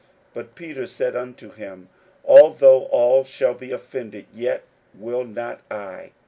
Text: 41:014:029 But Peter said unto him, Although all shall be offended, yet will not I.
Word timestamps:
41:014:029 0.33 0.33
But 0.33 0.55
Peter 0.55 0.87
said 0.87 1.15
unto 1.15 1.51
him, 1.51 1.89
Although 2.25 2.85
all 2.85 3.23
shall 3.23 3.53
be 3.53 3.71
offended, 3.71 4.25
yet 4.33 4.63
will 4.95 5.23
not 5.25 5.61
I. 5.69 6.09